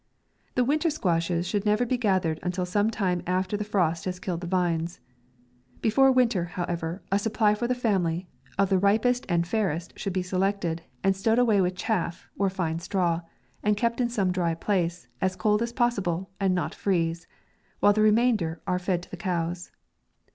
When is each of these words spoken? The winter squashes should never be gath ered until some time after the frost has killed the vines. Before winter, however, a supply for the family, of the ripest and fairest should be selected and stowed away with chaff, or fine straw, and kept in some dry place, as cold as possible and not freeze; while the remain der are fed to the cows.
The 0.55 0.63
winter 0.63 0.89
squashes 0.89 1.47
should 1.47 1.63
never 1.63 1.85
be 1.85 1.95
gath 1.95 2.23
ered 2.23 2.39
until 2.41 2.65
some 2.65 2.89
time 2.89 3.21
after 3.27 3.55
the 3.55 3.63
frost 3.63 4.05
has 4.05 4.17
killed 4.19 4.41
the 4.41 4.47
vines. 4.47 4.99
Before 5.79 6.11
winter, 6.11 6.45
however, 6.45 7.03
a 7.11 7.19
supply 7.19 7.53
for 7.53 7.67
the 7.67 7.75
family, 7.75 8.27
of 8.57 8.69
the 8.69 8.79
ripest 8.79 9.27
and 9.29 9.45
fairest 9.45 9.93
should 9.99 10.11
be 10.13 10.23
selected 10.23 10.81
and 11.03 11.15
stowed 11.15 11.37
away 11.37 11.61
with 11.61 11.75
chaff, 11.75 12.27
or 12.39 12.49
fine 12.49 12.79
straw, 12.79 13.21
and 13.61 13.77
kept 13.77 14.01
in 14.01 14.09
some 14.09 14.31
dry 14.31 14.55
place, 14.55 15.07
as 15.21 15.35
cold 15.35 15.61
as 15.61 15.71
possible 15.71 16.31
and 16.39 16.55
not 16.55 16.73
freeze; 16.73 17.27
while 17.79 17.93
the 17.93 18.01
remain 18.01 18.37
der 18.37 18.59
are 18.65 18.79
fed 18.79 19.03
to 19.03 19.11
the 19.11 19.17
cows. 19.17 19.69